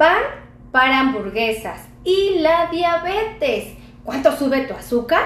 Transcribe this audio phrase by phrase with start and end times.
[0.00, 0.22] pan
[0.72, 3.74] para hamburguesas y la diabetes.
[4.02, 5.20] ¿Cuánto sube tu azúcar?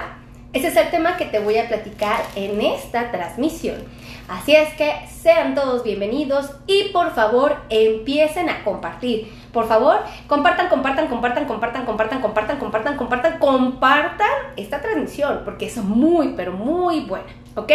[0.52, 3.84] Ese es el tema que te voy a platicar en esta transmisión.
[4.26, 9.32] Así es que sean todos bienvenidos y por favor empiecen a compartir.
[9.52, 15.76] Por favor, compartan, compartan, compartan, compartan, compartan, compartan, compartan, compartan, compartan esta transmisión porque es
[15.76, 17.70] muy, pero muy buena, ¿ok?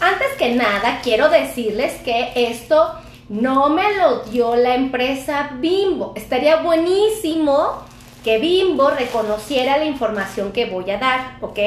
[0.00, 2.94] Antes que nada, quiero decirles que esto
[3.30, 6.12] no me lo dio la empresa Bimbo.
[6.16, 7.84] Estaría buenísimo
[8.24, 11.58] que Bimbo reconociera la información que voy a dar, ¿ok?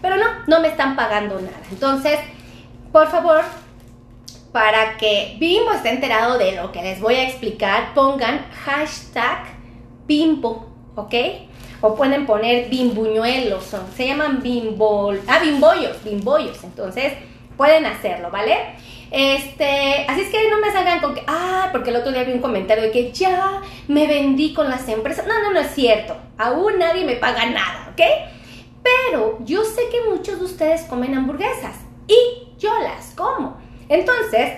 [0.00, 1.60] Pero no, no me están pagando nada.
[1.72, 2.20] Entonces,
[2.92, 3.42] por favor,
[4.52, 9.38] para que Bimbo esté enterado de lo que les voy a explicar, pongan hashtag
[10.06, 11.14] Bimbo, ¿ok?
[11.80, 16.62] O pueden poner bimbuñuelos, se llaman bimbo, ah, bimbollos, bimbollos.
[16.64, 17.12] Entonces,
[17.56, 18.56] pueden hacerlo, ¿vale?
[19.10, 22.32] Este, así es que no me salgan con que, ah, porque el otro día vi
[22.32, 25.26] un comentario de que ya me vendí con las empresas.
[25.26, 26.16] No, no, no es cierto.
[26.36, 28.02] Aún nadie me paga nada, ¿ok?
[28.82, 33.58] Pero yo sé que muchos de ustedes comen hamburguesas y yo las como.
[33.88, 34.52] Entonces,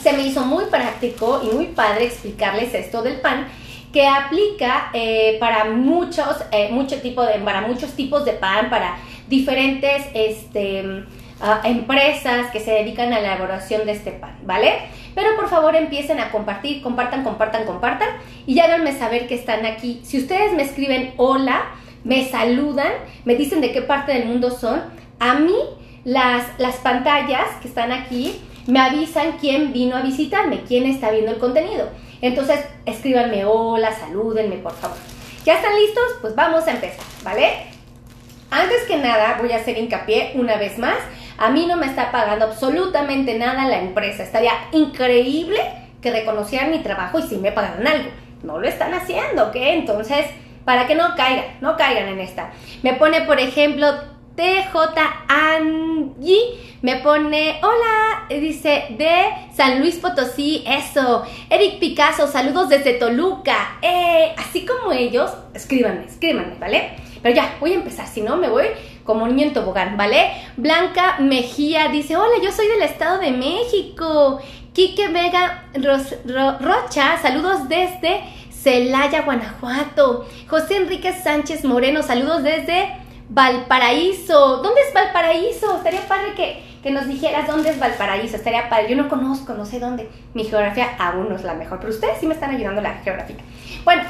[0.00, 3.48] se me hizo muy práctico y muy padre explicarles esto del pan
[3.92, 6.70] que aplica eh, para muchos, eh,
[7.02, 11.04] tipo de, para muchos tipos de pan, para diferentes, este,
[11.64, 14.74] empresas que se dedican a la elaboración de este pan, ¿vale?
[15.14, 18.08] Pero por favor empiecen a compartir, compartan, compartan, compartan
[18.46, 20.00] y háganme saber que están aquí.
[20.04, 21.64] Si ustedes me escriben hola,
[22.04, 22.92] me saludan,
[23.24, 24.82] me dicen de qué parte del mundo son,
[25.18, 25.56] a mí
[26.04, 31.32] las, las pantallas que están aquí me avisan quién vino a visitarme, quién está viendo
[31.32, 31.88] el contenido.
[32.20, 34.98] Entonces escríbanme hola, salúdenme por favor.
[35.44, 36.04] ¿Ya están listos?
[36.20, 37.70] Pues vamos a empezar, ¿vale?
[38.50, 40.96] Antes que nada voy a hacer hincapié una vez más
[41.40, 44.22] a mí no me está pagando absolutamente nada la empresa.
[44.22, 45.58] Estaría increíble
[46.02, 48.10] que reconocieran mi trabajo y si me pagaran algo.
[48.42, 49.56] No lo están haciendo, ¿ok?
[49.56, 50.26] Entonces,
[50.66, 52.50] para que no caigan, no caigan en esta.
[52.82, 53.86] Me pone, por ejemplo,
[54.36, 61.24] TJ Angie, me pone, hola, dice, de San Luis Potosí, eso.
[61.48, 63.78] Eric Picasso, saludos desde Toluca.
[63.80, 66.90] Eh, así como ellos, escríbanme, escríbanme, ¿vale?
[67.22, 68.66] Pero ya, voy a empezar, si no me voy
[69.04, 70.30] como niño en tobogán, ¿vale?
[70.56, 74.40] Blanca Mejía dice, hola, yo soy del Estado de México.
[74.72, 75.64] Quique Vega
[76.60, 80.26] Rocha, saludos desde Celaya, Guanajuato.
[80.48, 82.94] José Enrique Sánchez Moreno, saludos desde
[83.28, 84.58] Valparaíso.
[84.58, 85.76] ¿Dónde es Valparaíso?
[85.76, 88.36] Estaría padre que, que nos dijeras dónde es Valparaíso.
[88.36, 88.90] Estaría padre.
[88.90, 90.08] Yo no conozco, no sé dónde.
[90.34, 93.36] Mi geografía aún no es la mejor, pero ustedes sí me están ayudando la geografía.
[93.84, 94.02] Bueno,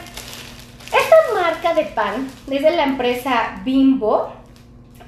[0.87, 4.33] esta marca de pan es de la empresa Bimbo.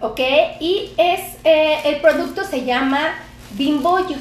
[0.02, 0.20] ¿Ok?
[0.60, 3.14] Y es, eh, el producto se llama
[3.52, 4.20] Bimbollos.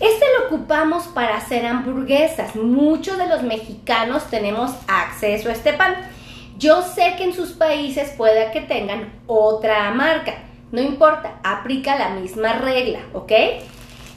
[0.00, 2.56] Este lo ocupamos para hacer hamburguesas.
[2.56, 5.94] Muchos de los mexicanos tenemos acceso a este pan.
[6.58, 10.34] Yo sé que en sus países puede que tengan otra marca.
[10.72, 13.32] No importa, aplica la misma regla, ¿ok?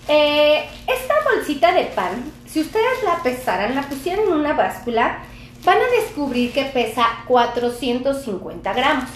[0.08, 5.20] Eh, esta bolsita de pan, si ustedes la pesaran, la pusieran en una báscula,
[5.66, 9.10] van a descubrir que pesa 450 gramos.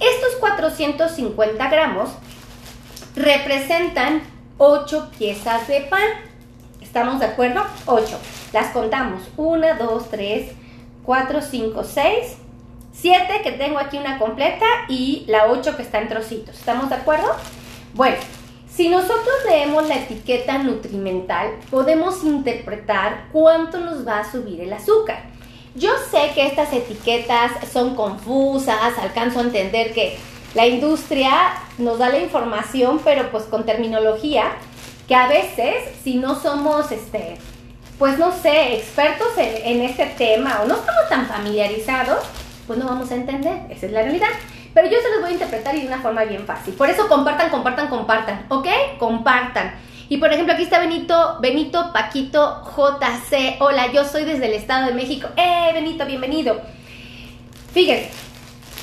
[0.00, 2.10] Estos 450 gramos
[3.16, 4.22] representan
[4.58, 6.06] 8 piezas de pan.
[6.80, 7.62] ¿Estamos de acuerdo?
[7.86, 8.18] 8.
[8.52, 9.22] Las contamos.
[9.36, 10.52] 1, 2, 3,
[11.02, 12.36] 4, 5, 6,
[12.92, 16.56] 7 que tengo aquí una completa y la 8 que está en trocitos.
[16.56, 17.34] ¿Estamos de acuerdo?
[17.94, 18.16] Bueno,
[18.68, 25.24] si nosotros leemos la etiqueta nutrimental, podemos interpretar cuánto nos va a subir el azúcar.
[25.74, 30.18] Yo sé que estas etiquetas son confusas, alcanzo a entender que
[30.54, 31.30] la industria
[31.76, 34.52] nos da la información, pero pues con terminología
[35.06, 37.38] que a veces si no somos, este,
[37.98, 42.24] pues no sé, expertos en, este tema o no estamos tan familiarizados,
[42.66, 44.28] pues no vamos a entender, esa es la realidad.
[44.74, 46.74] Pero yo se los voy a interpretar de una forma bien fácil.
[46.74, 48.66] Por eso compartan, compartan, compartan, ¿ok?
[48.98, 49.74] Compartan.
[50.10, 53.60] Y por ejemplo, aquí está Benito, Benito Paquito JC.
[53.60, 55.28] Hola, yo soy desde el Estado de México.
[55.36, 56.62] ¡Eh, Benito, bienvenido!
[57.74, 58.10] Fíjense,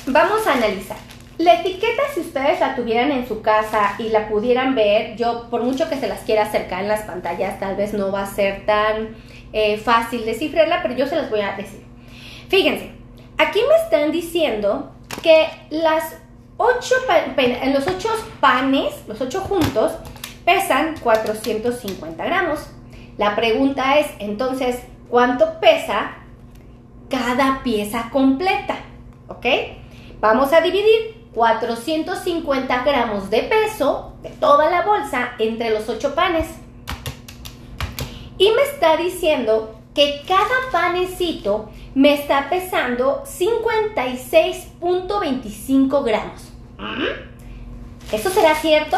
[0.06, 0.98] vamos a analizar.
[1.38, 5.64] La etiqueta, si ustedes la tuvieran en su casa y la pudieran ver, yo por
[5.64, 8.64] mucho que se las quiera acercar en las pantallas, tal vez no va a ser
[8.64, 9.16] tan
[9.52, 11.82] eh, fácil descifrarla, pero yo se las voy a decir.
[12.48, 12.92] Fíjense,
[13.36, 14.92] aquí me están diciendo
[15.22, 16.18] que las
[16.56, 16.94] ocho,
[17.66, 19.92] los ocho panes, los ocho juntos,
[20.46, 22.60] pesan 450 gramos.
[23.18, 24.78] La pregunta es, entonces,
[25.10, 26.12] ¿cuánto pesa
[27.10, 28.78] cada pieza completa?
[29.28, 29.44] ¿Ok?
[30.20, 36.46] Vamos a dividir 450 gramos de peso de toda la bolsa entre los 8 panes.
[38.38, 46.52] Y me está diciendo que cada panecito me está pesando 56.25 gramos.
[48.12, 48.96] ¿Eso será cierto?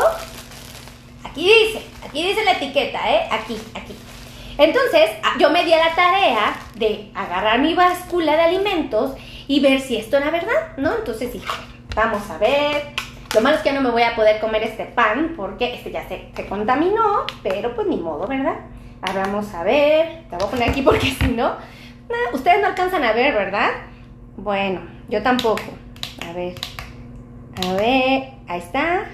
[1.24, 3.28] Aquí dice, aquí dice la etiqueta, ¿eh?
[3.30, 3.94] Aquí, aquí.
[4.58, 9.12] Entonces, ah, yo me di a la tarea de agarrar mi báscula de alimentos
[9.46, 10.96] y ver si esto era verdad, ¿no?
[10.96, 11.46] Entonces dije,
[11.94, 12.94] vamos a ver.
[13.34, 16.08] Lo malo es que no me voy a poder comer este pan porque este ya
[16.08, 18.56] se, se contaminó, pero pues ni modo, ¿verdad?
[19.02, 20.24] Ahora vamos a ver.
[20.28, 21.56] Te voy a poner aquí porque si no,
[22.32, 23.70] ustedes no alcanzan a ver, ¿verdad?
[24.36, 25.62] Bueno, yo tampoco.
[26.28, 26.54] A ver.
[27.64, 29.04] A ver, ahí está.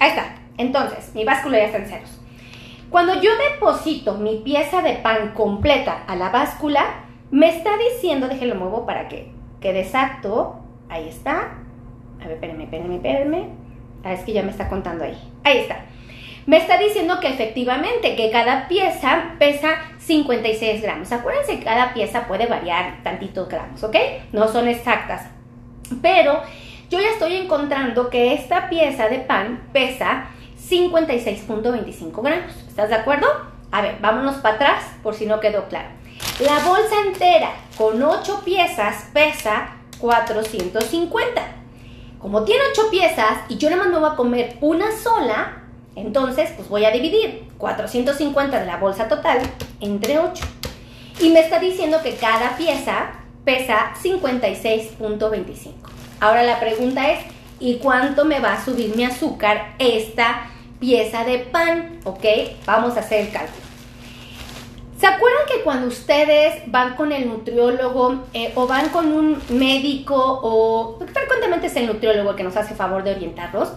[0.00, 0.43] Ahí está.
[0.56, 2.20] Entonces, mi báscula ya está en ceros.
[2.90, 8.54] Cuando yo deposito mi pieza de pan completa a la báscula, me está diciendo, déjenlo
[8.54, 10.60] muevo para que quede exacto.
[10.88, 11.54] Ahí está.
[12.20, 13.48] A ver, espérenme, espérenme, espérenme.
[14.04, 15.18] Ah, es que ya me está contando ahí.
[15.42, 15.86] Ahí está.
[16.46, 21.10] Me está diciendo que efectivamente, que cada pieza pesa 56 gramos.
[21.10, 23.96] Acuérdense que cada pieza puede variar tantitos gramos, ¿ok?
[24.32, 25.26] No son exactas.
[26.02, 26.42] Pero
[26.90, 30.26] yo ya estoy encontrando que esta pieza de pan pesa
[30.70, 32.52] 56.25 gramos.
[32.68, 33.26] ¿Estás de acuerdo?
[33.70, 35.88] A ver, vámonos para atrás por si no quedó claro.
[36.40, 41.42] La bolsa entera con 8 piezas pesa 450.
[42.18, 45.62] Como tiene 8 piezas y yo nada más me voy a comer una sola,
[45.96, 49.40] entonces pues voy a dividir 450 de la bolsa total
[49.80, 50.44] entre 8.
[51.20, 53.10] Y me está diciendo que cada pieza
[53.44, 55.72] pesa 56.25.
[56.20, 57.20] Ahora la pregunta es,
[57.60, 60.50] ¿y cuánto me va a subir mi azúcar esta
[60.84, 62.24] pieza de pan, ¿ok?
[62.66, 63.64] Vamos a hacer el cálculo.
[64.98, 70.14] ¿Se acuerdan que cuando ustedes van con el nutriólogo eh, o van con un médico
[70.14, 73.72] o frecuentemente es el nutriólogo el que nos hace favor de orientarlos,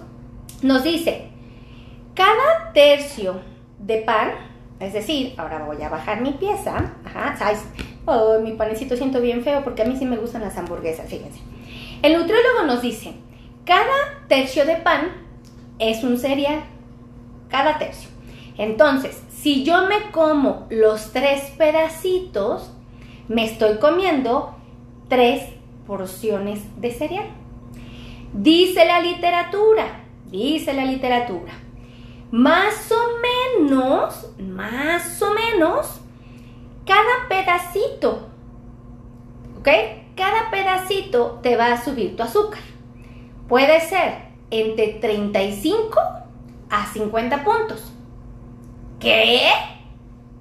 [0.61, 1.29] nos dice,
[2.13, 3.39] cada tercio
[3.79, 4.31] de pan,
[4.81, 7.37] es decir, ahora voy a bajar mi pieza, ajá.
[8.03, 11.39] Oh, mi panecito siento bien feo porque a mí sí me gustan las hamburguesas, fíjense.
[12.01, 13.13] El nutriólogo nos dice,
[13.63, 15.25] cada tercio de pan
[15.79, 16.63] es un cereal,
[17.49, 18.09] cada tercio.
[18.57, 22.71] Entonces, si yo me como los tres pedacitos,
[23.27, 24.55] me estoy comiendo
[25.07, 25.43] tres
[25.85, 27.27] porciones de cereal.
[28.33, 31.53] Dice la literatura, dice la literatura,
[32.31, 36.01] más o menos, más o menos,
[36.85, 38.27] cada pedacito,
[39.59, 39.69] ¿ok?
[40.15, 42.61] Cada pedacito te va a subir tu azúcar.
[43.47, 45.99] Puede ser entre 35
[46.69, 47.91] a 50 puntos.
[48.99, 49.49] ¿Qué?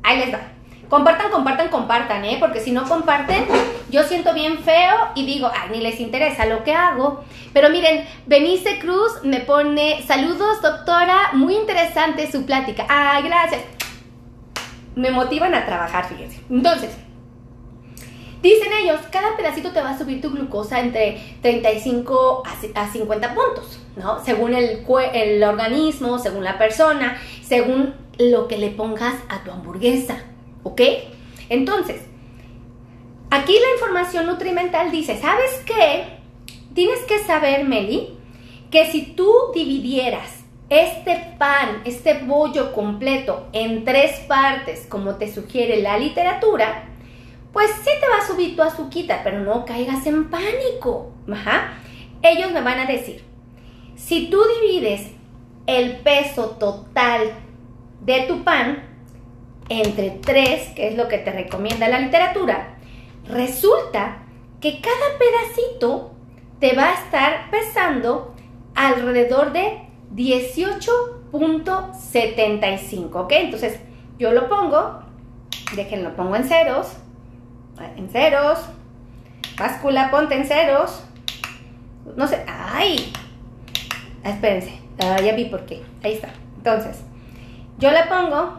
[0.02, 0.40] Ahí les va.
[0.88, 2.36] Compartan, compartan, compartan, ¿eh?
[2.38, 3.44] Porque si no comparten,
[3.90, 7.24] yo siento bien feo y digo, ay, ni les interesa lo que hago.
[7.52, 12.86] Pero miren, Benice Cruz me pone, saludos, doctora, muy interesante su plática.
[12.88, 13.62] Ay, gracias.
[14.94, 16.40] Me motivan a trabajar, fíjense.
[16.48, 16.96] Entonces,
[18.46, 22.44] Dicen ellos, cada pedacito te va a subir tu glucosa entre 35
[22.76, 24.24] a 50 puntos, ¿no?
[24.24, 30.18] Según el, el organismo, según la persona, según lo que le pongas a tu hamburguesa,
[30.62, 30.80] ¿ok?
[31.48, 32.02] Entonces,
[33.30, 36.04] aquí la información nutrimental dice, ¿sabes qué?
[36.72, 38.16] Tienes que saber, Meli,
[38.70, 45.82] que si tú dividieras este pan, este bollo completo en tres partes, como te sugiere
[45.82, 46.92] la literatura,
[47.56, 51.14] pues sí te va a subir tu azuquita, pero no caigas en pánico.
[51.32, 51.72] Ajá.
[52.20, 53.24] Ellos me van a decir,
[53.94, 55.12] si tú divides
[55.66, 57.30] el peso total
[58.02, 58.82] de tu pan
[59.70, 62.76] entre tres, que es lo que te recomienda la literatura,
[63.26, 64.18] resulta
[64.60, 66.10] que cada pedacito
[66.60, 68.34] te va a estar pesando
[68.74, 69.80] alrededor de
[70.14, 73.32] 18.75, ¿ok?
[73.32, 73.80] Entonces
[74.18, 75.00] yo lo pongo,
[75.74, 76.98] déjenlo pongo en ceros,
[77.96, 78.58] en ceros.
[79.58, 81.02] Báscula, ponte en ceros.
[82.16, 82.44] No sé.
[82.46, 83.12] ¡Ay!
[84.24, 84.80] Espérense.
[84.98, 85.82] Ya vi por qué.
[86.02, 86.30] Ahí está.
[86.56, 87.02] Entonces,
[87.78, 88.58] yo la pongo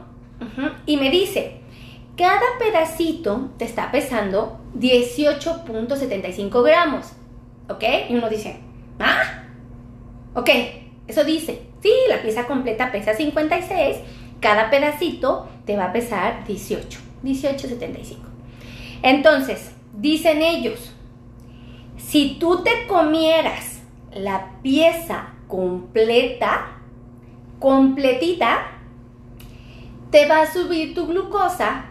[0.86, 1.60] y me dice,
[2.16, 7.14] cada pedacito te está pesando 18.75 gramos.
[7.70, 7.84] ¿Ok?
[8.10, 8.60] Y uno dice,
[9.00, 9.44] ¿ah?
[10.34, 10.50] Ok,
[11.08, 11.64] eso dice.
[11.82, 13.98] Sí, la pieza completa pesa 56.
[14.40, 17.00] Cada pedacito te va a pesar 18.
[17.24, 18.18] 18.75.
[19.02, 20.94] Entonces, dicen ellos,
[21.98, 23.82] si tú te comieras
[24.14, 26.78] la pieza completa,
[27.60, 28.68] completita,
[30.12, 31.86] te va a subir tu glucosa.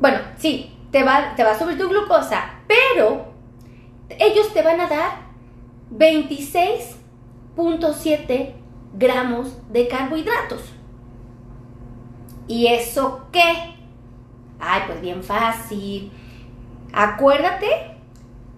[0.00, 3.32] Bueno, sí, te va, te va a subir tu glucosa, pero
[4.08, 5.24] ellos te van a dar
[5.90, 8.54] 26.7
[8.94, 10.62] gramos de carbohidratos.
[12.46, 13.73] ¿Y eso qué?
[14.58, 16.10] Ay, pues bien fácil.
[16.92, 17.66] Acuérdate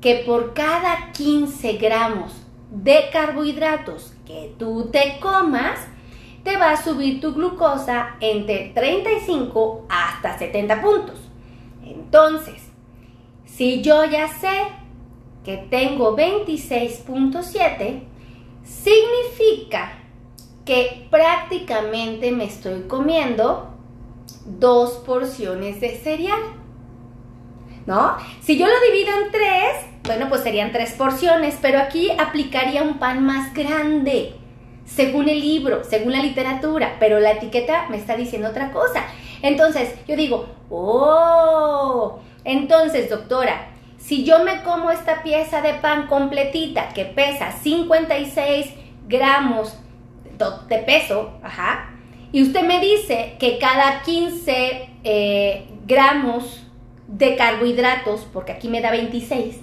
[0.01, 2.33] que por cada 15 gramos
[2.71, 5.79] de carbohidratos que tú te comas,
[6.43, 11.19] te va a subir tu glucosa entre 35 hasta 70 puntos.
[11.83, 12.71] Entonces,
[13.45, 14.69] si yo ya sé
[15.45, 18.03] que tengo 26.7,
[18.65, 19.93] significa
[20.65, 23.76] que prácticamente me estoy comiendo
[24.47, 26.41] dos porciones de cereal.
[27.87, 28.17] ¿No?
[28.41, 32.99] Si yo lo divido en tres, bueno, pues serían tres porciones, pero aquí aplicaría un
[32.99, 34.35] pan más grande,
[34.85, 39.05] según el libro, según la literatura, pero la etiqueta me está diciendo otra cosa.
[39.43, 46.91] Entonces, yo digo, oh, entonces, doctora, si yo me como esta pieza de pan completita
[46.91, 48.67] que pesa 56
[49.09, 49.77] gramos
[50.69, 51.96] de peso, ajá,
[52.33, 56.63] y usted me dice que cada 15 eh, gramos
[57.09, 59.61] de carbohidratos, porque aquí me da 26,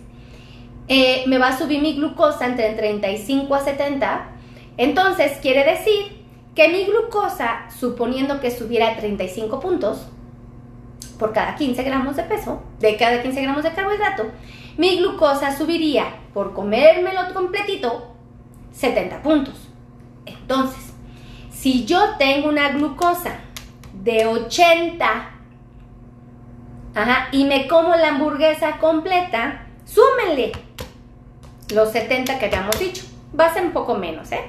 [0.87, 4.29] eh, me va a subir mi glucosa entre 35 a 70,
[4.77, 6.23] entonces quiere decir
[6.55, 10.07] que mi glucosa, suponiendo que subiera 35 puntos,
[11.19, 14.25] por cada 15 gramos de peso, de cada 15 gramos de carbohidrato,
[14.77, 18.13] mi glucosa subiría por comérmelo completito
[18.71, 19.69] 70 puntos.
[20.25, 20.92] Entonces,
[21.63, 23.37] si yo tengo una glucosa
[23.93, 25.29] de 80
[27.31, 30.51] y me como la hamburguesa completa, súmenle
[31.73, 33.05] los 70 que habíamos dicho.
[33.39, 34.41] Va a ser un poco menos, ¿eh?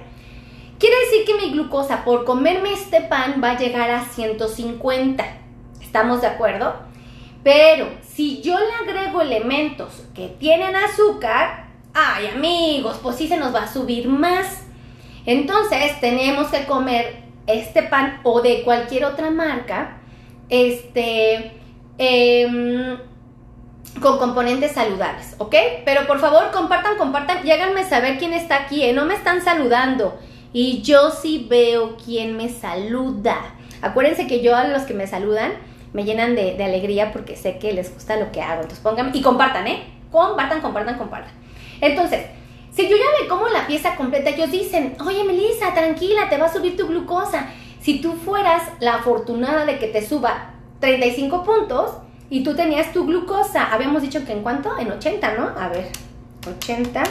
[0.81, 5.25] Quiere decir que mi glucosa por comerme este pan va a llegar a 150.
[5.81, 6.75] ¿Estamos de acuerdo?
[7.45, 13.55] Pero si yo le agrego elementos que tienen azúcar, ay amigos, pues sí se nos
[13.55, 14.64] va a subir más.
[15.27, 19.99] Entonces tenemos que comer este pan o de cualquier otra marca,
[20.49, 21.53] este,
[21.99, 22.99] em,
[24.01, 25.55] con componentes saludables, ¿ok?
[25.85, 28.93] Pero por favor compartan, compartan, lléganme a saber quién está aquí, ¿eh?
[28.93, 30.19] no me están saludando.
[30.53, 33.39] Y yo sí veo quién me saluda.
[33.83, 35.53] Acuérdense que yo a los que me saludan,
[35.93, 38.63] me llenan de, alegría porque sé que les gusta lo que hago.
[38.63, 39.85] Entonces pongan y compartan, ¿eh?
[40.11, 41.33] Compartan, compartan, compartan.
[41.81, 42.27] Entonces,
[42.75, 46.47] si yo ya me como la pieza completa, ellos dicen, oye Melissa, tranquila, te va
[46.47, 47.49] a subir tu glucosa.
[47.81, 51.93] Si tú fueras la afortunada de que te suba 35 puntos
[52.31, 54.79] y tú tenías tu glucosa, habíamos dicho que en cuánto?
[54.79, 55.59] En 80, ¿no?
[55.59, 55.89] A ver,
[56.47, 57.03] 80.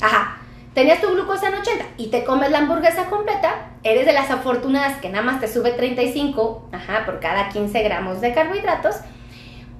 [0.00, 0.36] Ajá
[0.76, 4.98] tenías tu glucosa en 80 y te comes la hamburguesa completa, eres de las afortunadas
[4.98, 8.96] que nada más te sube 35 ajá, por cada 15 gramos de carbohidratos,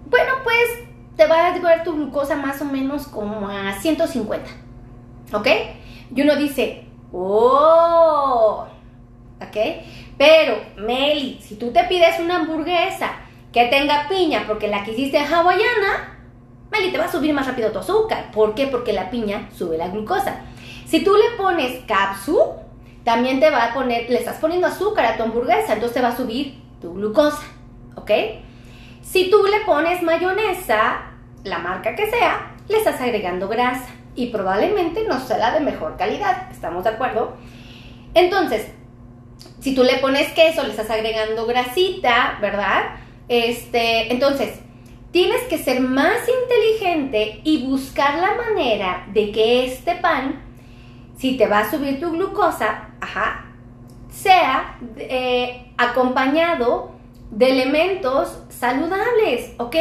[0.08, 0.85] bueno, pues
[1.16, 4.44] te va a llevar tu glucosa más o menos como a 150,
[5.32, 5.48] ¿ok?
[6.14, 8.66] Y uno dice, oh,
[9.40, 9.56] ¿ok?
[10.18, 13.12] Pero, Meli, si tú te pides una hamburguesa
[13.52, 16.18] que tenga piña porque la quisiste hawaiana,
[16.70, 18.30] Meli, te va a subir más rápido tu azúcar.
[18.32, 18.66] ¿Por qué?
[18.66, 20.40] Porque la piña sube la glucosa.
[20.86, 22.38] Si tú le pones capsu,
[23.04, 26.08] también te va a poner, le estás poniendo azúcar a tu hamburguesa, entonces te va
[26.08, 27.42] a subir tu glucosa,
[27.94, 28.10] ¿ok?
[29.08, 31.02] Si tú le pones mayonesa,
[31.44, 33.86] la marca que sea, le estás agregando grasa
[34.16, 37.36] y probablemente no sea la de mejor calidad, ¿estamos de acuerdo?
[38.14, 38.66] Entonces,
[39.60, 42.96] si tú le pones queso, le estás agregando grasita, ¿verdad?
[43.28, 44.58] Este, entonces,
[45.12, 50.42] tienes que ser más inteligente y buscar la manera de que este pan
[51.16, 53.46] si te va a subir tu glucosa, ajá,
[54.10, 56.95] sea eh, acompañado
[57.30, 59.76] de elementos saludables, ¿ok?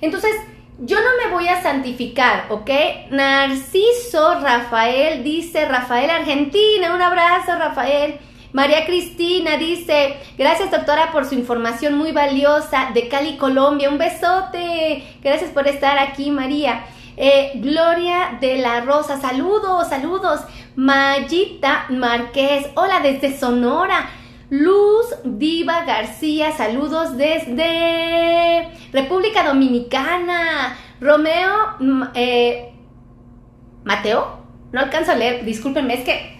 [0.00, 0.32] Entonces,
[0.80, 2.70] yo no me voy a santificar, ¿ok?
[3.10, 8.18] Narciso Rafael dice, Rafael Argentina, un abrazo Rafael.
[8.52, 13.90] María Cristina dice, gracias doctora por su información muy valiosa de Cali, Colombia.
[13.90, 15.04] Un besote.
[15.22, 16.84] Gracias por estar aquí, María.
[17.16, 20.40] Eh, Gloria de la Rosa, saludos, saludos.
[20.76, 24.08] Mayita Márquez, hola desde Sonora.
[24.50, 30.76] Luz Diva García, saludos desde República Dominicana.
[31.00, 32.72] Romeo mm, eh,
[33.84, 34.38] Mateo,
[34.72, 36.38] no alcanzo a leer, discúlpenme, es que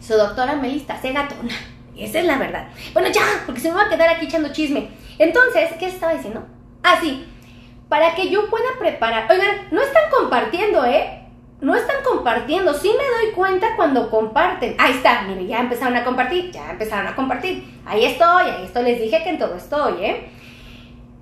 [0.00, 1.54] su doctora Melista se gatona.
[1.96, 2.68] Esa es la verdad.
[2.92, 4.90] Bueno, ya, porque se me va a quedar aquí echando chisme.
[5.18, 6.46] Entonces, ¿qué estaba diciendo?
[6.82, 7.26] Ah, sí,
[7.88, 9.26] para que yo pueda preparar.
[9.30, 11.25] Oigan, no están compartiendo, ¿eh?
[11.60, 12.74] No están compartiendo.
[12.74, 14.76] Sí me doy cuenta cuando comparten.
[14.78, 17.64] Ahí está, miren, ya empezaron a compartir, ya empezaron a compartir.
[17.86, 18.84] Ahí estoy, ahí estoy.
[18.84, 20.30] Les dije que en todo estoy, ¿eh?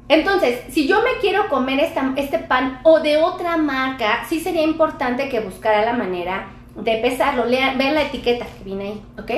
[0.09, 1.81] Entonces, si yo me quiero comer
[2.17, 7.45] este pan o de otra marca, sí sería importante que buscara la manera de pesarlo.
[7.45, 9.31] vean la etiqueta que viene ahí, ¿ok?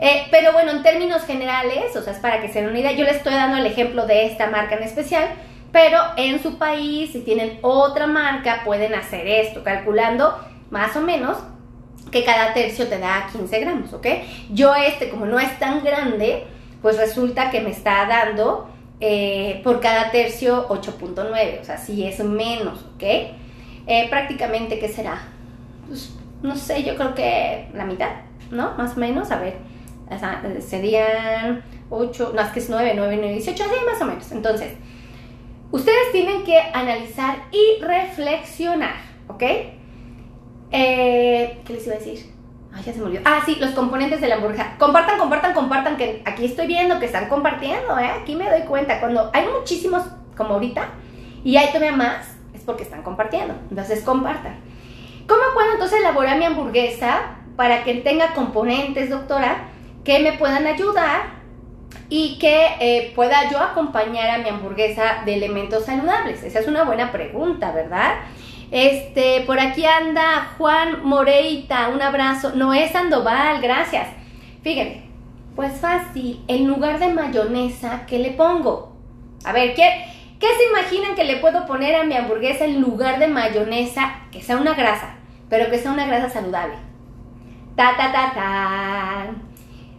[0.00, 2.92] Eh, pero bueno, en términos generales, o sea, es para que se den una idea,
[2.92, 5.28] yo les estoy dando el ejemplo de esta marca en especial,
[5.74, 10.38] pero en su país, si tienen otra marca, pueden hacer esto, calculando
[10.70, 11.36] más o menos
[12.12, 14.06] que cada tercio te da 15 gramos, ¿ok?
[14.52, 16.44] Yo este, como no es tan grande,
[16.80, 22.22] pues resulta que me está dando eh, por cada tercio 8.9, o sea, sí es
[22.22, 23.02] menos, ¿ok?
[23.02, 25.22] Eh, prácticamente, ¿qué será?
[25.88, 28.10] Pues, no sé, yo creo que la mitad,
[28.52, 28.74] ¿no?
[28.76, 29.56] Más o menos, a ver,
[30.60, 34.30] serían 8, no, es que es 9, 9, 9, 18, así más o menos.
[34.30, 34.74] Entonces,
[35.74, 38.94] ustedes tienen que analizar y reflexionar,
[39.26, 39.42] ¿ok?
[40.70, 42.32] Eh, ¿Qué les iba a decir?
[42.72, 43.22] Ay, ya se me olvidó.
[43.24, 44.76] Ah, sí, los componentes de la hamburguesa.
[44.78, 48.06] Compartan, compartan, compartan, que aquí estoy viendo que están compartiendo, ¿eh?
[48.06, 49.00] Aquí me doy cuenta.
[49.00, 50.04] Cuando hay muchísimos,
[50.36, 50.90] como ahorita,
[51.42, 53.54] y hay todavía más, es porque están compartiendo.
[53.68, 54.54] Entonces, compartan.
[55.26, 59.64] ¿Cómo puedo entonces elaborar mi hamburguesa para que tenga componentes, doctora,
[60.04, 61.43] que me puedan ayudar
[62.08, 66.42] y que eh, pueda yo acompañar a mi hamburguesa de elementos saludables?
[66.42, 68.16] Esa es una buena pregunta, ¿verdad?
[68.70, 72.52] Este, por aquí anda Juan Moreita, un abrazo.
[72.54, 74.08] Noé Sandoval, gracias.
[74.62, 75.02] Fíjense,
[75.54, 78.96] pues fácil, en lugar de mayonesa, ¿qué le pongo?
[79.44, 80.06] A ver, ¿qué,
[80.40, 84.22] ¿qué se imaginan que le puedo poner a mi hamburguesa en lugar de mayonesa?
[84.32, 85.16] Que sea una grasa,
[85.48, 86.74] pero que sea una grasa saludable.
[87.76, 89.26] Ta, ta, ta, ta.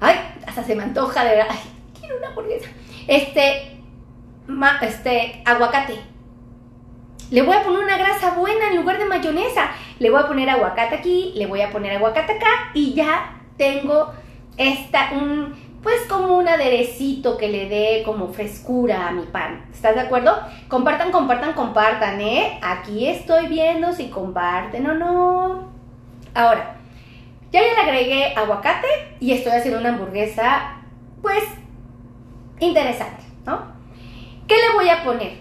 [0.01, 1.47] Ay, hasta se me antoja de verdad.
[1.49, 1.59] Ay,
[2.05, 2.69] quiero una hamburguesa.
[3.07, 3.79] Este,
[4.81, 6.15] este, aguacate
[7.31, 9.71] le voy a poner una grasa buena en lugar de mayonesa.
[9.99, 14.13] Le voy a poner aguacate aquí, le voy a poner aguacate acá y ya tengo
[14.57, 19.65] esta, un, pues como un aderecito que le dé como frescura a mi pan.
[19.73, 20.37] ¿Estás de acuerdo?
[20.67, 22.59] Compartan, compartan, compartan, ¿eh?
[22.61, 25.71] Aquí estoy viendo si comparten o no.
[26.35, 26.75] Ahora,
[27.51, 28.87] ya le agregué aguacate
[29.19, 30.81] y estoy haciendo una hamburguesa,
[31.21, 31.43] pues,
[32.59, 33.73] interesante, ¿no?
[34.47, 35.37] ¿Qué le voy a poner?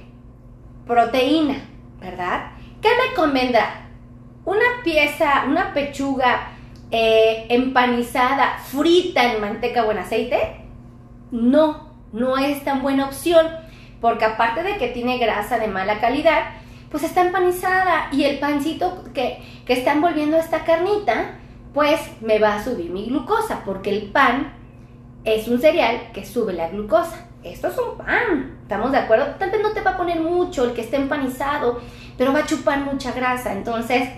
[0.87, 1.75] Proteína.
[2.05, 2.51] ¿verdad?
[2.81, 3.89] ¿Qué me convendrá?
[4.45, 6.49] Una pieza, una pechuga
[6.91, 10.39] eh, empanizada, frita en manteca o en aceite,
[11.31, 13.47] no, no es tan buena opción,
[14.01, 16.51] porque aparte de que tiene grasa de mala calidad,
[16.91, 21.39] pues está empanizada y el pancito que, que está envolviendo esta carnita,
[21.73, 24.53] pues me va a subir mi glucosa, porque el pan
[25.25, 29.27] es un cereal que sube la glucosa esto es un pan, ¿estamos de acuerdo?
[29.39, 31.79] Tal vez no te va a poner mucho el que esté empanizado,
[32.17, 34.09] pero va a chupar mucha grasa, entonces,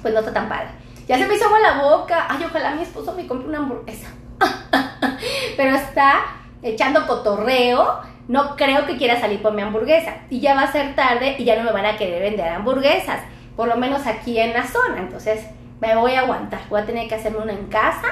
[0.00, 0.68] pues no está tan padre.
[1.08, 4.06] Ya se me hizo agua la boca, ay, ojalá mi esposo me compre una hamburguesa.
[5.56, 6.20] pero está
[6.62, 10.18] echando cotorreo, no creo que quiera salir por mi hamburguesa.
[10.30, 13.20] Y ya va a ser tarde y ya no me van a querer vender hamburguesas,
[13.56, 15.44] por lo menos aquí en la zona, entonces
[15.80, 18.06] me voy a aguantar, voy a tener que hacerme una en casa,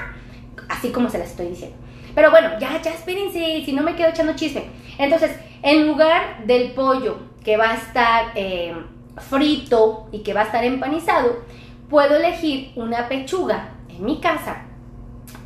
[0.69, 1.88] así como se la estoy diciendo.
[2.19, 4.65] Pero bueno, ya, ya espérense, si no me quedo echando chisme.
[4.99, 5.31] Entonces,
[5.63, 8.75] en lugar del pollo que va a estar eh,
[9.19, 11.45] frito y que va a estar empanizado,
[11.89, 14.65] puedo elegir una pechuga en mi casa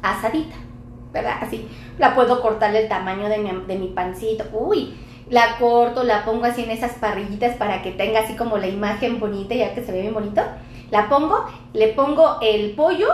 [0.01, 0.57] asadita,
[1.13, 1.41] ¿verdad?
[1.43, 4.45] Así, la puedo cortar del tamaño de mi, de mi pancito.
[4.55, 4.95] Uy,
[5.29, 9.21] la corto, la pongo así en esas parrillitas para que tenga así como la imagen
[9.21, 10.41] bonita, ya que se ve bien bonito.
[10.91, 13.09] La pongo, le pongo el pollo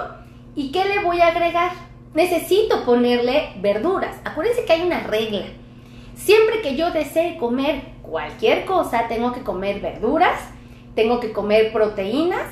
[0.55, 1.88] y ¿qué le voy a agregar?
[2.15, 4.17] Necesito ponerle verduras.
[4.25, 5.47] Acuérdense que hay una regla.
[6.15, 10.41] Siempre que yo desee comer cualquier cosa, tengo que comer verduras,
[10.95, 12.47] tengo que comer proteínas,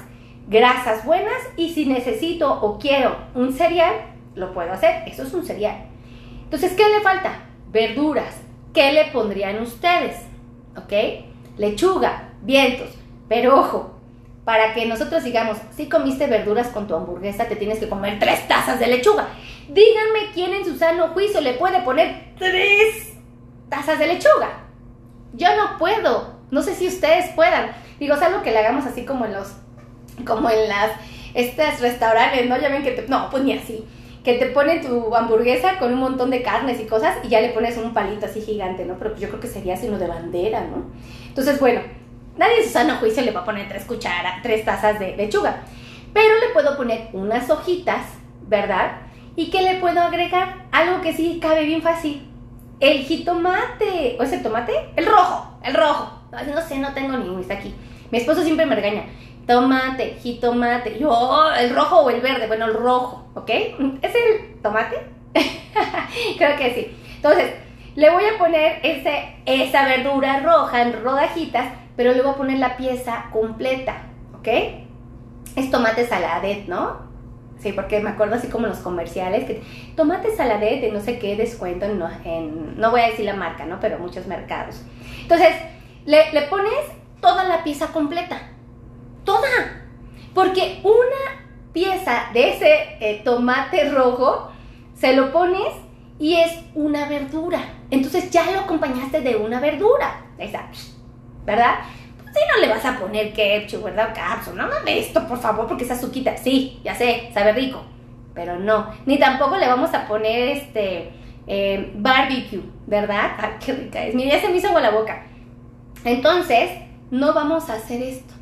[0.49, 3.95] grasas buenas y si necesito o quiero un cereal,
[4.35, 5.03] lo puedo hacer.
[5.07, 5.87] Eso es un cereal.
[6.45, 7.43] Entonces, ¿qué le falta?
[7.73, 8.41] Verduras.
[8.73, 10.17] ¿Qué le pondrían ustedes?
[10.77, 10.93] ¿Ok?
[11.57, 12.91] Lechuga, vientos.
[13.29, 13.96] Pero ojo,
[14.47, 18.47] para que nosotros digamos, si comiste verduras con tu hamburguesa, te tienes que comer tres
[18.47, 19.27] tazas de lechuga.
[19.69, 23.15] Díganme quién en su sano juicio le puede poner tres
[23.69, 24.69] tazas de lechuga.
[25.33, 26.37] Yo no puedo.
[26.53, 27.73] No sé si ustedes puedan.
[27.99, 29.53] Digo, es algo que le hagamos así como en los,
[30.25, 30.93] como en las,
[31.35, 32.57] estas restaurantes, ¿no?
[32.57, 33.85] Ya ven que te, no, pues ni así.
[34.23, 37.49] Que te ponen tu hamburguesa con un montón de carnes y cosas y ya le
[37.49, 38.97] pones un palito así gigante, ¿no?
[38.97, 40.85] Pero yo creo que sería así uno de bandera, ¿no?
[41.27, 41.81] Entonces, bueno,
[42.37, 45.63] Nadie en su sano juicio le va a poner tres cucharas, tres tazas de lechuga.
[46.13, 48.07] Pero le puedo poner unas hojitas,
[48.43, 48.99] ¿verdad?
[49.37, 50.65] ¿Y qué le puedo agregar?
[50.73, 52.27] Algo que sí cabe bien fácil.
[52.81, 54.17] El jitomate.
[54.19, 54.73] ¿O es el tomate?
[54.97, 56.13] El rojo, el rojo.
[56.31, 57.75] No, sé, no tengo ni está aquí.
[58.11, 59.05] Mi esposo siempre me regaña.
[59.47, 60.99] Tomate, jitomate.
[60.99, 62.47] Yo, el rojo o el verde.
[62.47, 63.51] Bueno, el rojo, ¿ok?
[64.03, 64.97] ¿Es el tomate?
[66.39, 66.97] Creo que sí.
[67.17, 67.53] Entonces,
[67.95, 71.67] le voy a poner ese, esa verdura roja en rodajitas
[71.97, 74.03] pero le voy a poner la pieza completa,
[74.39, 74.49] ¿ok?
[75.57, 77.05] Es tomate saladet, ¿no?
[77.59, 79.63] Sí, porque me acuerdo así como los comerciales, que
[79.97, 81.99] tomate saladet de no sé qué descuento en,
[82.79, 83.81] no- voy a decir la marca, ¿no?
[83.81, 84.83] Pero muchos mercados.
[85.23, 85.55] Entonces,
[86.05, 86.73] le, pones
[87.21, 88.39] toda la pieza completa.
[89.25, 89.49] Toda.
[90.35, 94.51] Porque una pieza de ese eh, tomate rojo,
[94.95, 95.73] se lo pones
[96.19, 97.61] y es una verdura.
[97.91, 100.27] Entonces ya lo acompañaste de una verdura.
[100.39, 100.67] Esa,
[101.47, 101.77] ¿verdad?
[102.37, 104.13] Pues no le vas a poner ketchup, ¿verdad?
[104.15, 106.37] Capsu, no mames esto, por favor, porque es azuquita.
[106.37, 107.83] Sí, ya sé, sabe rico.
[108.35, 108.91] Pero no.
[109.07, 111.13] Ni tampoco le vamos a poner este
[111.47, 113.33] eh, barbecue, ¿verdad?
[113.39, 114.15] Ay, qué rica es.
[114.15, 115.25] Mira, ya se me hizo agua la boca.
[116.05, 116.71] Entonces,
[117.11, 118.35] no vamos a hacer esto.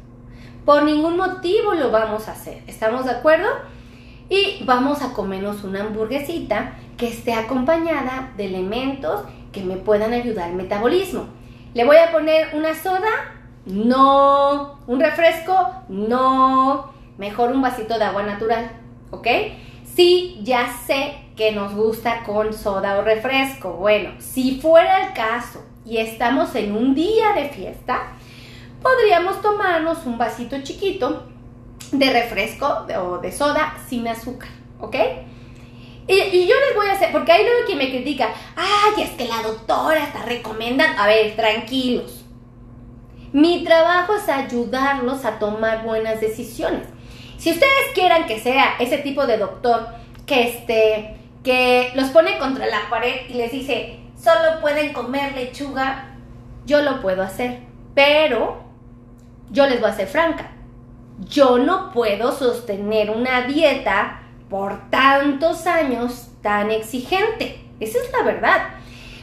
[0.65, 2.63] Por ningún motivo lo vamos a hacer.
[2.67, 3.49] ¿Estamos de acuerdo?
[4.29, 10.49] Y vamos a comernos una hamburguesita que esté acompañada de elementos que me puedan ayudar
[10.49, 11.27] al metabolismo.
[11.75, 13.35] ¿Le voy a poner una soda?
[13.67, 14.79] No.
[14.87, 15.75] ¿Un refresco?
[15.89, 16.93] No.
[17.19, 18.71] Mejor un vasito de agua natural.
[19.11, 19.27] ¿Ok?
[19.83, 23.73] Sí, ya sé que nos gusta con soda o refresco.
[23.73, 28.13] Bueno, si fuera el caso y estamos en un día de fiesta,
[28.81, 31.27] podríamos tomarnos un vasito chiquito
[31.91, 34.97] de refresco o de soda sin azúcar, ¿ok?
[36.07, 39.27] Y, yo les voy a hacer, porque hay luego quien me critica, ay, es que
[39.27, 42.25] la doctora está recomendando, a ver, tranquilos.
[43.33, 46.83] Mi trabajo es ayudarlos a tomar buenas decisiones.
[47.39, 49.89] Si ustedes quieran que sea ese tipo de doctor
[50.27, 56.17] que este que los pone contra la pared y les dice, solo pueden comer lechuga,
[56.65, 57.61] yo lo puedo hacer,
[57.95, 58.63] pero
[59.51, 60.53] yo les voy a ser franca.
[61.29, 64.23] Yo no puedo sostener una dieta
[64.55, 67.61] por tantos años tan exigente.
[67.81, 68.69] Esa es la verdad.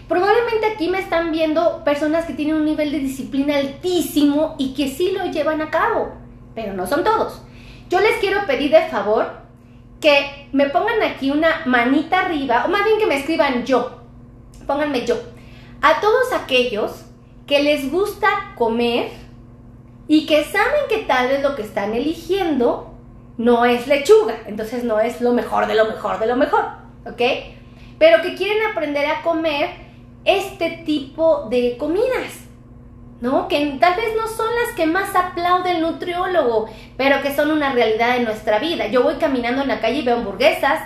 [0.10, 4.89] Probablemente aquí me están viendo personas que tienen un nivel de disciplina altísimo y que
[4.89, 6.12] sí lo llevan a cabo,
[6.54, 7.41] pero no son todos.
[7.89, 9.26] Yo les quiero pedir de favor
[10.02, 14.02] que me pongan aquí una manita arriba, o más bien que me escriban yo.
[14.67, 15.15] Pónganme yo.
[15.82, 17.06] A todos aquellos
[17.48, 19.12] que les gusta comer
[20.10, 22.90] y que saben que tal vez lo que están eligiendo
[23.41, 26.63] no es lechuga, entonces no es lo mejor de lo mejor de lo mejor,
[27.06, 27.21] ¿ok?
[27.97, 29.69] Pero que quieren aprender a comer
[30.25, 32.45] este tipo de comidas,
[33.19, 33.47] ¿no?
[33.47, 37.73] Que tal vez no son las que más aplaude el nutriólogo, pero que son una
[37.73, 38.88] realidad de nuestra vida.
[38.88, 40.80] Yo voy caminando en la calle y veo hamburguesas,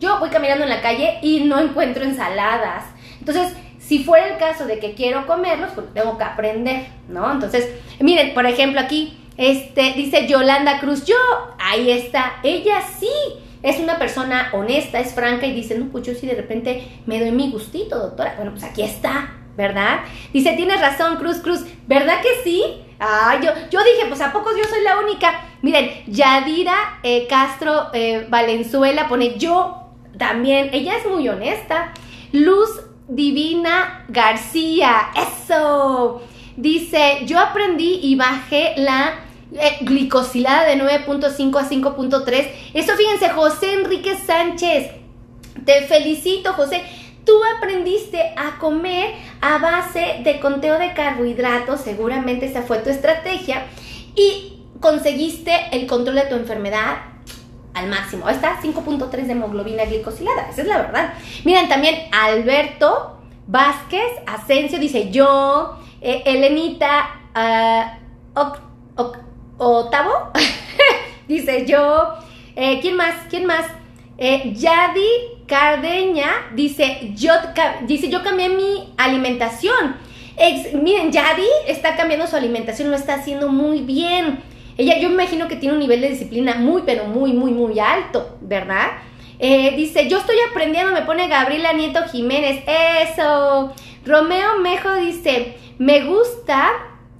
[0.00, 2.84] yo voy caminando en la calle y no encuentro ensaladas.
[3.18, 7.30] Entonces, si fuera el caso de que quiero comerlos, pues tengo que aprender, ¿no?
[7.30, 7.68] Entonces,
[8.00, 11.16] miren, por ejemplo, aquí este dice Yolanda Cruz, yo,
[11.58, 13.08] ahí está, ella sí
[13.62, 17.20] es una persona honesta, es franca y dice, no, pues yo sí de repente me
[17.20, 18.34] doy mi gustito, doctora.
[18.36, 20.00] Bueno, pues aquí está, ¿verdad?
[20.32, 22.64] Dice, tienes razón, Cruz Cruz, ¿verdad que sí?
[22.98, 25.40] Ah, yo, yo dije, pues a poco yo soy la única.
[25.62, 31.92] Miren, Yadira eh, Castro eh, Valenzuela pone yo también, ella es muy honesta.
[32.32, 32.68] Luz
[33.08, 36.22] Divina García, eso.
[36.56, 39.14] Dice, yo aprendí y bajé la
[39.52, 42.48] eh, glicosilada de 9.5 a 5.3.
[42.74, 44.90] Eso fíjense, José Enrique Sánchez.
[45.64, 46.82] Te felicito, José.
[47.24, 49.10] Tú aprendiste a comer
[49.40, 53.66] a base de conteo de carbohidratos, seguramente esa fue tu estrategia,
[54.16, 56.96] y conseguiste el control de tu enfermedad
[57.74, 58.26] al máximo.
[58.26, 61.14] Ahí está, 5.3 de hemoglobina glicosilada, esa es la verdad.
[61.44, 67.98] Miren, también Alberto Vázquez Asensio dice yo, eh, Elenita ah,
[68.34, 68.60] Oc-
[71.28, 72.14] dice yo,
[72.56, 73.14] eh, ¿quién más?
[73.30, 73.64] ¿Quién más?
[74.18, 75.06] Eh, Yadi
[75.46, 77.32] Cardeña dice yo,
[77.86, 79.96] dice, yo cambié mi alimentación.
[80.36, 84.40] Ex- miren, Yadi está cambiando su alimentación, lo está haciendo muy bien.
[84.78, 87.78] Ella, yo me imagino que tiene un nivel de disciplina muy, pero muy, muy, muy
[87.78, 88.88] alto, ¿verdad?
[89.38, 92.62] Eh, dice, yo estoy aprendiendo, me pone Gabriela Nieto Jiménez.
[92.66, 93.72] Eso.
[94.04, 96.70] Romeo Mejo dice, me gusta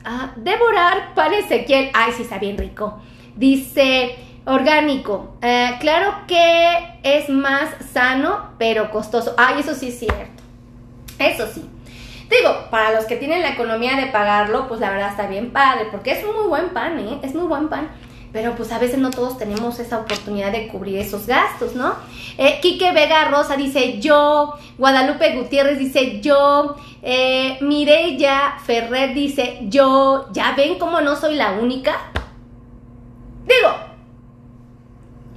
[0.05, 1.90] ah, devorar pan Ezequiel.
[1.95, 3.01] Ay, sí, está bien rico.
[3.37, 5.37] Dice, orgánico.
[5.42, 9.35] Eh, claro que es más sano, pero costoso.
[9.38, 10.42] Ay, eso sí es cierto.
[11.18, 11.68] Eso sí.
[12.29, 15.88] Digo, para los que tienen la economía de pagarlo, pues la verdad está bien padre,
[15.90, 17.21] porque es un muy buen pan, ¿eh?
[17.23, 17.88] Es muy buen pan.
[18.33, 21.95] Pero pues a veces no todos tenemos esa oportunidad de cubrir esos gastos, ¿no?
[22.38, 30.29] Eh, Quique Vega Rosa dice yo, Guadalupe Gutiérrez dice yo, eh, Mireya Ferrer dice yo,
[30.33, 32.11] ¿ya ven cómo no soy la única?
[33.45, 33.75] Digo,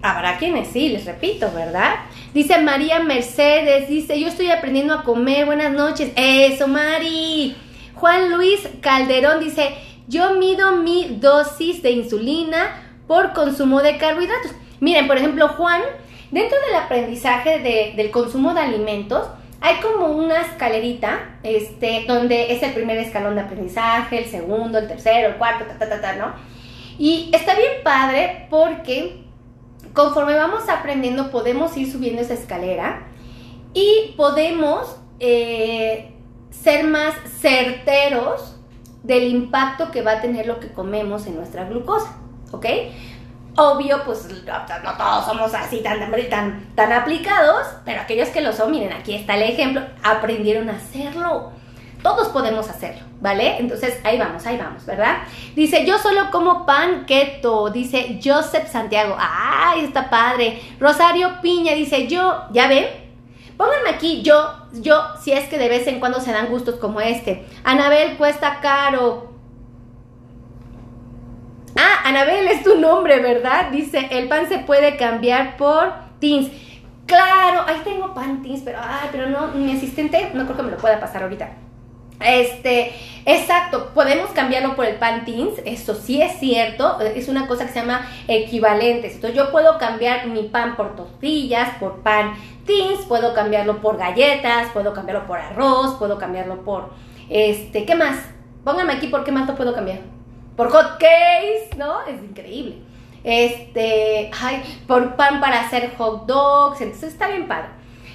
[0.02, 1.96] habrá quienes sí, les repito, ¿verdad?
[2.34, 6.12] Dice María Mercedes, dice, yo estoy aprendiendo a comer, buenas noches.
[6.16, 7.56] Eso, Mari.
[7.96, 9.74] Juan Luis Calderón dice,
[10.08, 14.52] yo mido mi dosis de insulina por consumo de carbohidratos.
[14.80, 15.82] Miren, por ejemplo, Juan,
[16.32, 19.28] dentro del aprendizaje del consumo de alimentos,
[19.62, 24.88] hay como una escalerita, este, donde es el primer escalón de aprendizaje, el segundo, el
[24.88, 26.34] tercero, el cuarto, ta, ta, ta, ta, ¿no?
[26.98, 29.24] Y está bien padre porque
[29.94, 33.08] conforme vamos aprendiendo podemos ir subiendo esa escalera
[33.74, 36.14] y podemos eh,
[36.52, 38.58] ser más certeros
[39.04, 42.18] del impacto que va a tener lo que comemos en nuestra glucosa,
[42.52, 42.66] ¿ok?
[43.58, 48.72] Obvio, pues no todos somos así tan, tan, tan aplicados, pero aquellos que lo son,
[48.72, 51.52] miren, aquí está el ejemplo, aprendieron a hacerlo.
[52.04, 53.58] Todos podemos hacerlo, ¿vale?
[53.58, 55.20] Entonces ahí vamos, ahí vamos, ¿verdad?
[55.56, 59.16] Dice, yo solo como pan keto, dice Joseph Santiago.
[59.18, 60.62] ¡Ay, está padre!
[60.80, 62.86] Rosario Piña dice, yo, ¿ya ven?
[63.58, 67.00] Pónganme aquí, yo, yo, si es que de vez en cuando se dan gustos como
[67.00, 67.46] este.
[67.64, 69.35] Anabel cuesta caro.
[71.78, 73.70] Ah, Anabel es tu nombre, ¿verdad?
[73.70, 76.50] Dice, el pan se puede cambiar por teens.
[77.06, 80.72] Claro, ahí tengo pan teens, pero, ay, pero no, mi asistente no creo que me
[80.72, 81.50] lo pueda pasar ahorita.
[82.22, 82.94] Este,
[83.26, 87.74] exacto, podemos cambiarlo por el pan teens, eso sí es cierto, es una cosa que
[87.74, 89.16] se llama equivalentes.
[89.16, 92.36] Entonces yo puedo cambiar mi pan por tortillas, por pan
[92.66, 96.94] teens, puedo cambiarlo por galletas, puedo cambiarlo por arroz, puedo cambiarlo por,
[97.30, 98.18] este, ¿qué más?
[98.64, 100.15] Pónganme aquí por qué más lo puedo cambiar
[100.56, 102.06] por hot cakes, ¿no?
[102.08, 102.78] Es increíble.
[103.24, 107.70] Este, ay, por pan para hacer hot dogs, entonces está bien padre.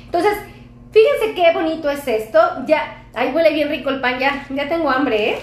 [0.05, 0.33] Entonces,
[0.93, 2.39] fíjense qué bonito es esto.
[2.67, 5.39] Ya, ahí huele bien rico el pan, ya, ya tengo hambre, ¿eh?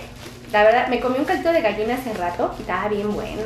[0.51, 3.41] La verdad, me comí un caldito de gallina hace rato, estaba bien bueno.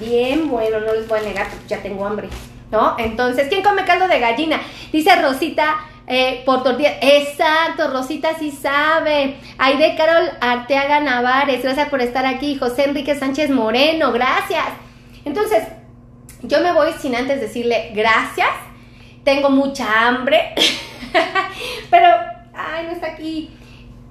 [0.00, 2.28] Bien bueno, no les voy a negar, ya tengo hambre,
[2.70, 2.96] ¿no?
[2.98, 4.60] Entonces, ¿quién come caldo de gallina?
[4.90, 5.76] Dice Rosita,
[6.08, 6.98] eh, por tortilla.
[7.02, 9.36] Exacto, Rosita sí sabe.
[9.58, 12.56] Aide Carol Arteaga Navares, gracias por estar aquí.
[12.56, 14.64] José Enrique Sánchez Moreno, gracias.
[15.26, 15.64] Entonces,
[16.42, 18.48] yo me voy sin antes decirle gracias.
[19.22, 20.54] Tengo mucha hambre.
[21.90, 22.06] Pero,
[22.54, 23.50] ay, no está aquí.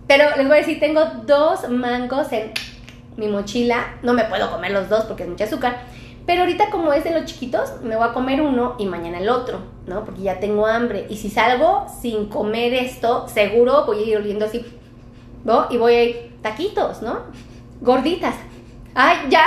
[0.07, 2.51] Pero les voy a decir, tengo dos mangos en
[3.15, 3.95] mi mochila.
[4.03, 5.77] No me puedo comer los dos porque es mucho azúcar.
[6.28, 9.30] Pero ahorita como es de los chiquitos, me voy a comer uno y mañana el
[9.30, 10.04] otro, ¿no?
[10.04, 11.08] Porque ya tengo hambre.
[11.10, 14.66] Y si salgo sin comer esto, seguro voy a ir oliendo así,
[15.46, 15.68] ¿no?
[15.70, 17.22] Y voy a ir taquitos, ¿no?
[17.80, 18.36] Gorditas.
[18.94, 19.46] ¡Ay, ya!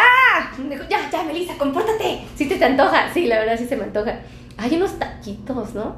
[0.89, 2.23] Ya, ya, Melissa, compórtate.
[2.35, 3.13] ¿Sí te, te antoja?
[3.13, 4.21] Sí, la verdad sí se me antoja.
[4.57, 5.97] Hay unos taquitos, ¿no?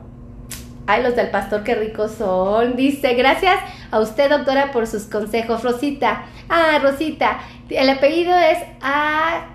[0.88, 2.74] Ay, los del pastor, qué ricos son.
[2.74, 3.60] Dice, gracias
[3.92, 5.62] a usted, doctora, por sus consejos.
[5.62, 6.24] Rosita.
[6.48, 7.38] Ah, Rosita.
[7.68, 9.51] El apellido es A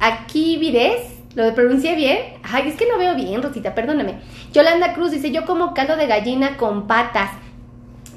[0.00, 2.18] Aquí Vides, ¿lo pronuncié bien?
[2.42, 4.20] Ay, es que no veo bien, Rosita, perdóname.
[4.52, 7.30] Yolanda Cruz dice, yo como caldo de gallina con patas.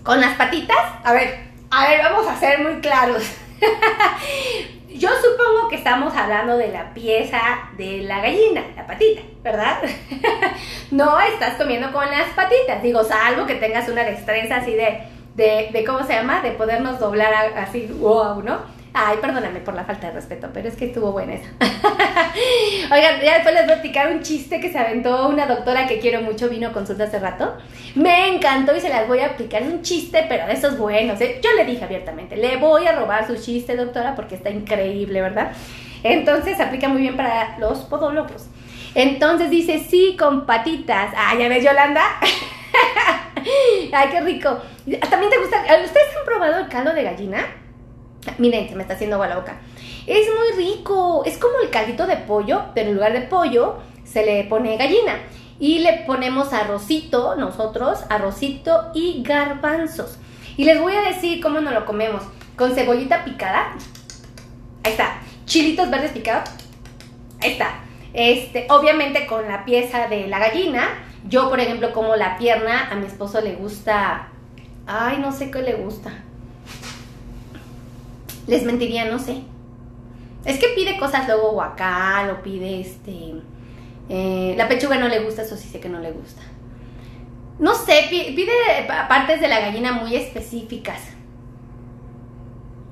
[0.04, 0.78] ¿Con las patitas?
[1.04, 3.24] A ver, a ver, vamos a ser muy claros.
[4.94, 7.40] yo supongo que estamos hablando de la pieza
[7.78, 9.80] de la gallina, la patita, ¿verdad?
[10.92, 15.04] no estás comiendo con las patitas, digo, salvo que tengas una destreza así de,
[15.36, 16.42] de, de ¿cómo se llama?
[16.42, 18.77] De podernos doblar así, wow, ¿no?
[18.94, 21.50] Ay, perdóname por la falta de respeto, pero es que estuvo buena esa.
[22.94, 26.00] Oigan, ya después les voy a platicar un chiste que se aventó una doctora que
[26.00, 27.58] quiero mucho, vino a consulta hace rato.
[27.96, 29.64] Me encantó y se las voy a aplicar.
[29.64, 31.20] Un chiste, pero de esos buenos.
[31.22, 31.40] ¿eh?
[31.44, 35.52] Yo le dije abiertamente, le voy a robar su chiste, doctora, porque está increíble, ¿verdad?
[36.04, 38.48] Entonces aplica muy bien para los podólogos.
[38.96, 41.14] Entonces dice, sí, con patitas.
[41.16, 42.04] Ah, ya ves, Yolanda.
[43.94, 44.58] Ay, qué rico.
[45.10, 45.62] ¿También te gusta?
[45.84, 47.46] ¿Ustedes han probado el caldo de gallina?
[48.38, 49.58] Miren, se me está haciendo agua la boca.
[50.06, 51.24] Es muy rico.
[51.26, 55.20] Es como el caldito de pollo, pero en lugar de pollo se le pone gallina.
[55.60, 60.18] Y le ponemos arrocito, nosotros, arrocito y garbanzos.
[60.56, 62.24] Y les voy a decir cómo nos lo comemos.
[62.56, 63.76] Con cebollita picada.
[64.84, 65.20] Ahí está.
[65.46, 66.50] Chilitos verdes picados.
[67.42, 67.80] Ahí está.
[68.14, 70.88] Este, obviamente con la pieza de la gallina.
[71.28, 74.30] Yo, por ejemplo, como la pierna, a mi esposo le gusta.
[74.86, 76.24] Ay, no sé qué le gusta
[78.48, 79.42] les mentiría, no sé.
[80.46, 83.36] Es que pide cosas luego guacal o pide este...
[84.10, 86.42] Eh, la pechuga no le gusta, eso sí sé que no le gusta.
[87.60, 88.52] No sé, pide
[89.10, 91.02] partes de la gallina muy específicas.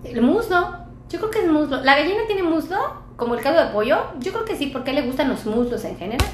[0.03, 0.77] El muslo,
[1.09, 1.81] yo creo que es muslo.
[1.81, 2.77] ¿La gallina tiene muslo?
[3.15, 3.97] Como el caldo de pollo.
[4.19, 6.27] Yo creo que sí, porque le gustan los muslos en general.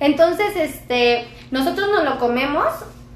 [0.00, 2.66] Entonces, este, nosotros nos lo comemos.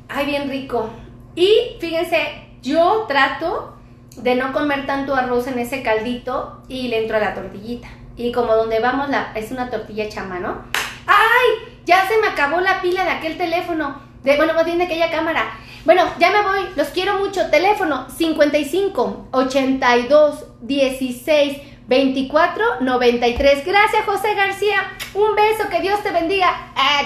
[0.09, 0.91] Ay, bien rico.
[1.35, 2.19] Y fíjense,
[2.63, 3.74] yo trato
[4.17, 7.89] de no comer tanto arroz en ese caldito y le entro a la tortillita.
[8.17, 10.63] Y como donde vamos la, es una tortilla hecha mano.
[11.07, 11.79] ¡Ay!
[11.85, 14.01] Ya se me acabó la pila de aquel teléfono.
[14.23, 15.59] De, bueno, más bien de aquella cámara.
[15.85, 16.69] Bueno, ya me voy.
[16.77, 17.51] Los quiero mucho.
[17.51, 23.67] Teléfono 55 82 16 2493.
[23.67, 24.93] Gracias, José García.
[25.13, 26.49] Un beso, que Dios te bendiga.
[26.75, 27.03] Ah,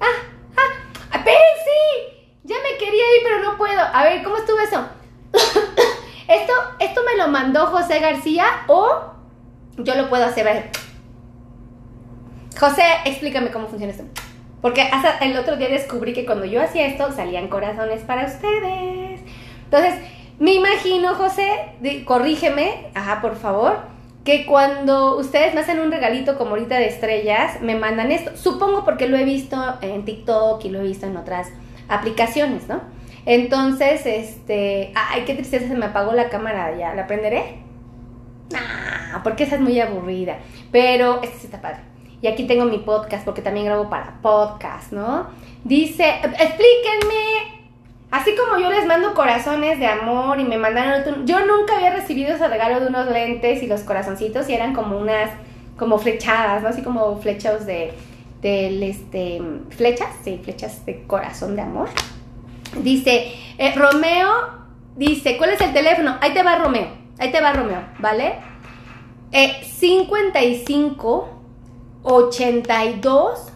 [0.00, 0.06] ah,
[1.10, 2.28] ah, sí.
[2.44, 3.80] Ya me quería ir, pero no puedo.
[3.80, 4.86] A ver, ¿cómo estuvo eso?
[6.28, 8.88] esto, esto me lo mandó José García o
[9.78, 10.70] yo lo puedo hacer.
[12.58, 14.04] José, explícame cómo funciona esto.
[14.62, 19.20] Porque hasta el otro día descubrí que cuando yo hacía esto salían corazones para ustedes.
[19.64, 19.94] Entonces,
[20.38, 21.46] me imagino, José,
[22.04, 23.78] corrígeme, ajá, por favor,
[24.24, 28.36] que cuando ustedes me hacen un regalito como ahorita de estrellas, me mandan esto.
[28.36, 31.48] Supongo porque lo he visto en TikTok y lo he visto en otras
[31.88, 32.80] aplicaciones, ¿no?
[33.26, 37.56] Entonces, este, ay, qué tristeza, se me apagó la cámara ya, ¿la prenderé?
[38.50, 40.38] Nah, porque esa es muy aburrida,
[40.70, 41.80] pero este sí está padre.
[42.22, 45.26] Y aquí tengo mi podcast porque también grabo para podcast, ¿no?
[45.64, 47.66] Dice, explíquenme,
[48.12, 52.34] así como yo les mando corazones de amor y me mandaron, yo nunca había recibido
[52.34, 55.30] ese regalo de unos lentes y los corazoncitos y eran como unas,
[55.76, 56.68] como flechadas, ¿no?
[56.68, 57.92] Así como flechas de,
[58.40, 61.88] del, este, flechas, sí, flechas de corazón de amor.
[62.82, 64.30] Dice, eh, Romeo,
[64.96, 66.16] dice, ¿cuál es el teléfono?
[66.20, 68.34] Ahí te va Romeo, ahí te va Romeo, ¿vale?
[69.32, 71.28] Eh, 55
[72.02, 73.52] 82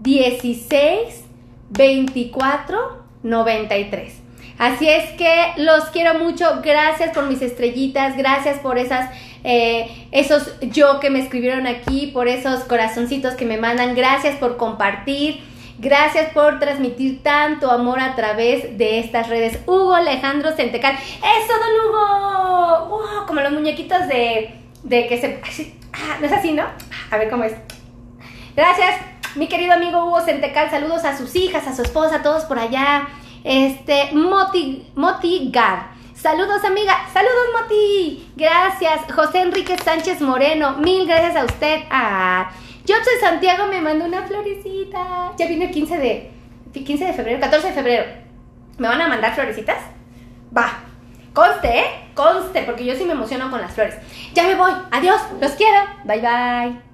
[0.00, 1.24] 16
[1.70, 2.78] 24
[3.22, 4.28] 93.
[4.58, 6.60] Así es que los quiero mucho.
[6.64, 8.16] Gracias por mis estrellitas.
[8.16, 9.10] Gracias por esas,
[9.44, 13.94] eh, esos yo que me escribieron aquí, por esos corazoncitos que me mandan.
[13.94, 15.40] Gracias por compartir.
[15.78, 19.60] Gracias por transmitir tanto amor a través de estas redes.
[19.64, 20.94] Hugo Alejandro Centecal.
[20.94, 22.86] ¡Eso, don Hugo!
[22.88, 23.26] ¡Wow!
[23.26, 25.40] Como los muñequitos de, de que se...
[25.92, 26.64] Ah, ¿No es así, no?
[27.10, 27.54] A ver cómo es.
[28.56, 28.96] Gracias,
[29.36, 30.68] mi querido amigo Hugo Centecal.
[30.68, 33.08] Saludos a sus hijas, a su esposa, a todos por allá.
[33.44, 35.90] Este, Moti, Moti Gar.
[36.14, 37.06] Saludos, amiga.
[37.12, 38.32] Saludos, Moti.
[38.34, 39.00] Gracias.
[39.14, 40.72] José Enrique Sánchez Moreno.
[40.78, 41.84] Mil gracias a usted.
[41.88, 42.50] Ah,
[42.96, 45.32] de Santiago me mandó una florecita.
[45.36, 46.30] Ya viene el 15 de,
[46.72, 48.04] 15 de febrero, 14 de febrero.
[48.78, 49.78] ¿Me van a mandar florecitas?
[50.56, 50.80] Va.
[51.34, 51.84] Conste, ¿eh?
[52.14, 53.96] Conste, porque yo sí me emociono con las flores.
[54.34, 54.72] Ya me voy.
[54.90, 55.20] Adiós.
[55.40, 55.78] Los quiero.
[56.04, 56.87] Bye, bye.